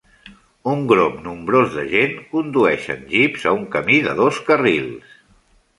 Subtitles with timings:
[0.71, 5.19] Un grup nombrós de gent condueixen Jeeps a un camí de dos carrils.